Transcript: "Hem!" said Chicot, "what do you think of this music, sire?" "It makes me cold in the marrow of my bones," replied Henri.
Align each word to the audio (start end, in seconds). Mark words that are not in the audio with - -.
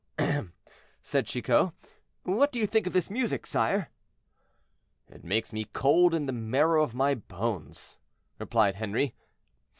"Hem!" 0.17 0.53
said 1.03 1.27
Chicot, 1.27 1.73
"what 2.23 2.51
do 2.51 2.57
you 2.57 2.65
think 2.65 2.87
of 2.87 2.93
this 2.93 3.11
music, 3.11 3.45
sire?" 3.45 3.91
"It 5.09 5.23
makes 5.23 5.53
me 5.53 5.63
cold 5.73 6.15
in 6.15 6.25
the 6.25 6.33
marrow 6.33 6.81
of 6.81 6.95
my 6.95 7.13
bones," 7.13 7.97
replied 8.39 8.77
Henri. 8.77 9.13